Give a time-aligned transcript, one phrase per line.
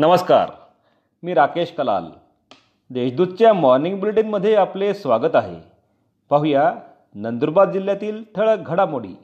[0.00, 0.50] नमस्कार
[1.22, 2.04] मी राकेश कलाल.
[2.90, 5.56] देशदूतच्या मॉर्निंग बुलेटिनमध्ये आपले स्वागत आहे.
[6.30, 6.74] पाहूया
[7.14, 9.14] नंदुरबार जिल्ह्यातील ठळक घडामोडी.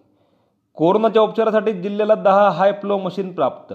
[0.74, 3.74] कोरोनाच्या उपचारासाठी जिल्ह्याला दहा हाय फ्लो मशीन प्राप्त.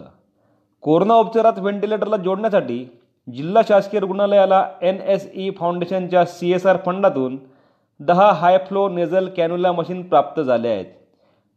[0.81, 2.99] कोरोना उपचारात व्हेंटिलेटरला जोडण्यासाठी
[3.33, 7.37] जिल्हा शासकीय रुग्णालयाला एन एस ई फाउंडेशनच्या सी एस आर फंडातून
[7.99, 10.85] दहा high flow nasal cannula machine प्राप्त झाले आहेत.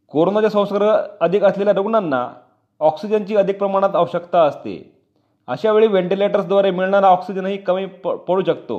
[0.09, 2.29] कोरोनाचा संसर्ग अधिक असलेल्या रुग्णांना
[2.79, 4.94] ऑक्सिजनची अधिक प्रमाणात आवश्यकता असते.
[5.47, 8.77] अशावेळी व्हेंटिलेटर्सद्वारे मिळणारा ऑक्सिजनही कमी प पडू शकतो.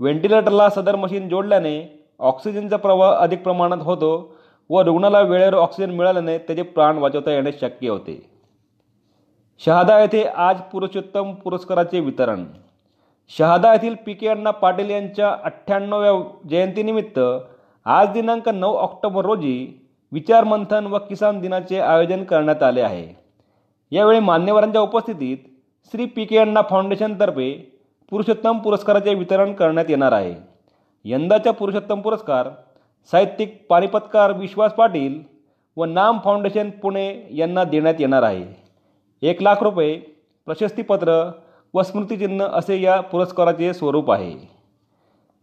[0.00, 1.80] व्हेंटिलेटरला सदर मशीन जोडल्याने
[2.20, 4.12] ऑक्सिजनचा प्रवाह अधिक प्रमाणात होतो
[4.70, 8.20] व रुग्णाला वेळेवर ऑक्सिजन मिळाल्याने त्याचे प्राण वाचवता येणे शक्य होते.
[9.60, 12.44] शहादा येथे आज पुरुषोत्तम पुरस्काराचे वितरण.
[13.30, 16.12] शहादा येथील पी के अण्णा पाटील यांच्या अठ्ठ्याण्णव्या
[16.50, 17.18] जयंतीनिमित्त
[17.86, 23.06] आज दिनांक नऊ ऑक्टोबर रोजी विचारमंथन व किसान दिनाचे आयोजन करण्यात आले आहे.
[23.92, 25.38] यावेळी मान्यवरांच्या उपस्थितीत
[25.84, 27.50] श्री पी के अण्णा फाउंडेशनतर्फे
[28.10, 30.34] पुरुषोत्तम पुरस्काराचे वितरण करण्यात येणार आहे.
[31.04, 32.48] यंदाचा पुरुषोत्तम पुरस्कार
[33.12, 35.18] साहित्यिक पानिपतकार विश्वास पाटील
[35.76, 38.44] व नाम फाउंडेशन पुणे यांना देण्यात येणार आहे.
[39.22, 39.94] एक लाख रुपये
[40.46, 41.30] प्रशस्तीपत्र
[41.74, 44.32] व स्मृतिचिन्ह असे या पुरस्काराचे स्वरूप आहे.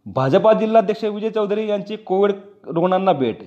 [0.06, 2.32] भाजपा जिल्हाध्यक्ष विजय चौधरी यांची कोविड
[2.66, 3.42] रुग्णांना भेट.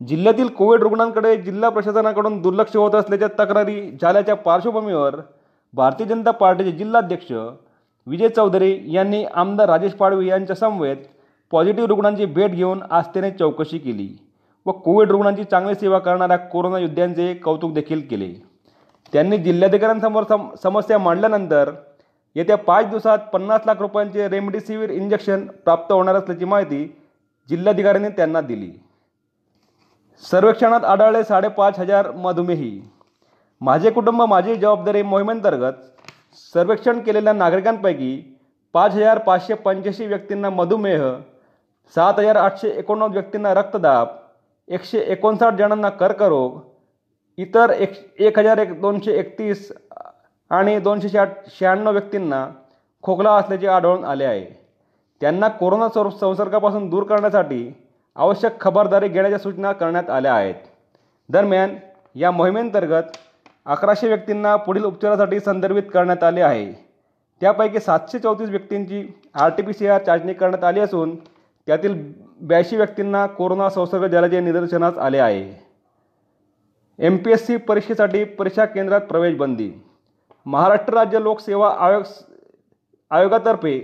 [0.00, 5.20] जिल्ह्यातील कोविड रुग्णांकडे जिल्हा प्रशासनाकडून दुर्लक्ष होत असल्याच्या तक्रारी झाल्याच्या पार्श्वभूमीवर
[5.74, 7.30] भारतीय जनता पार्टीचे जिल्हाध्यक्ष
[8.06, 10.96] विजय चौधरी यांनी आमदार राजेश पाडवी यांच्या समवेत
[11.52, 14.08] पॉझिटिव्ह रुग्णांची भेट घेऊन आस्थेने चौकशी केली
[14.66, 18.32] व कोविड रुग्णांची चांगली सेवा करणाऱ्या कोरोना योद्ध्यांचे कौतुक देखील केले.
[19.12, 21.70] त्यांनी जिल्हाधिकाऱ्यांसमोर सम समस्या मांडल्यानंतर
[22.36, 26.84] येत्या पाच दिवसात पन्नास लाख रुपयांचे रेमडेसिवीर इंजेक्शन प्राप्त होणार असल्याची माहिती
[27.48, 28.70] जिल्हाधिकाऱ्यांनी त्यांना दिली.
[30.22, 32.80] सर्वेक्षणात आढळले साडेपाच हजार मधुमेही.
[33.64, 35.76] माझे कुटुंब माझी जबाबदारी मोहिमेंतर्गत
[36.54, 38.10] सर्वेक्षण केलेल्या नागरिकांपैकी
[38.74, 41.02] पाच हजार पाचशे पंच्याऐंशी व्यक्तींना मधुमेह
[41.94, 44.08] सात हजार आठशे एकोणनव्वद व्यक्तींना रक्तदाब
[44.68, 46.60] एकशे एकोणसाठ जणांना कर्करोग
[47.38, 49.72] इतर एक एक हजार एक दोनशे एकतीस
[50.50, 51.28] आणि दोनशे शहाट
[51.60, 52.46] शहाण्णव व्यक्तींना
[53.02, 54.44] खोकला असल्याचे आढळून आले आहे.
[55.20, 57.72] त्यांना कोरोना सं संसर्गापासून दूर करण्यासाठी
[58.16, 60.54] आवश्यक खबरदारी घेण्याच्या सूचना करण्यात आल्या आहेत.
[61.28, 61.76] दरम्यान
[62.14, 63.16] या मोहिमेंतर्गत
[63.66, 66.72] अकराशे व्यक्तींना पुढील उपचारासाठी संदर्भित करण्यात आले आहे.
[67.40, 69.02] त्यापैकी सातशे चौतीस व्यक्तींची
[69.34, 71.14] R T P C R चाचणी करण्यात आली असून
[71.68, 71.94] त्यातील
[72.40, 75.44] ब्याऐंशी व्यक्तींना कोरोना संसर्ग झाल्याचे निदर्शनास आले आहे.
[76.98, 79.70] एम पी एस सी परीक्षेसाठी परीक्षा केंद्रात प्रवेश बंदी.
[80.46, 82.02] महाराष्ट्र राज्य लोकसेवा आयोग
[83.10, 83.78] आयोगातर्फे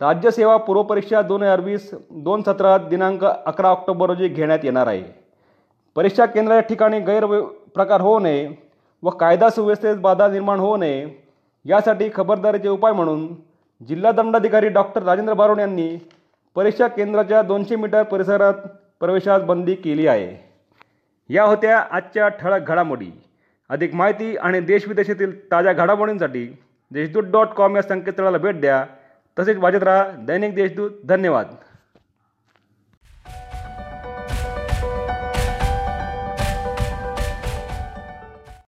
[0.00, 5.02] राज्य सेवा पूर्वपरीक्षा दोन हजार वीस दोन सत्रात दिनांक अकरा ऑक्टोबर रोजी घेण्यात येणार आहे.
[5.96, 7.26] परीक्षा केंद्राच्या ठिकाणी गैर
[7.74, 8.46] प्रकार होऊ नये
[9.02, 11.28] व कायदा सुव्यवस्थेत बाधा निर्माण होऊ नये
[11.64, 13.34] यासाठी खबरदारीचे उपाय म्हणून
[13.88, 15.96] जिल्हा दंडाधिकारी डॉक्टर राजेंद्र बारोड यांनी
[16.54, 18.54] परीक्षा केंद्राच्या दोनशे मीटर परिसरात
[19.00, 20.52] प्रवेशास बंदी केली आहे.
[21.28, 23.10] या होत्या आजच्या ठळक घडामोडी.
[23.68, 26.58] अधिक माहिती आणि देशविदेशातील ताज्या घडामोडींसाठी
[26.90, 28.84] देशदूत डॉट कॉम या संकेतस्थळाला भेट द्या.
[29.38, 30.90] तसेच वाजत राहा दैनिक देशदूत.
[31.04, 31.46] धन्यवाद.